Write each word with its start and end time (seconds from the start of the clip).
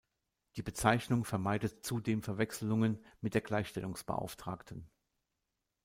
Die 0.55 0.63
Bezeichnung 0.63 1.25
vermeidet 1.25 1.85
zudem 1.85 2.23
Verwechselungen 2.23 3.05
mit 3.19 3.35
der 3.35 3.41
Gleichstellungsbeauftragten. 3.41 4.89